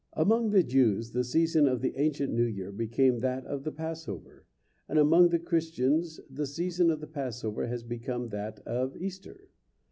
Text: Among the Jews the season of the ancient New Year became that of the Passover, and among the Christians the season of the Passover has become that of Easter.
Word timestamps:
Among 0.13 0.49
the 0.49 0.63
Jews 0.63 1.11
the 1.11 1.23
season 1.23 1.67
of 1.67 1.81
the 1.81 1.95
ancient 1.95 2.33
New 2.33 2.45
Year 2.45 2.71
became 2.71 3.19
that 3.19 3.45
of 3.45 3.63
the 3.63 3.71
Passover, 3.71 4.47
and 4.89 4.97
among 4.97 5.29
the 5.29 5.37
Christians 5.37 6.19
the 6.27 6.47
season 6.47 6.89
of 6.89 7.01
the 7.01 7.05
Passover 7.05 7.67
has 7.67 7.83
become 7.83 8.29
that 8.29 8.61
of 8.65 8.97
Easter. 8.97 9.49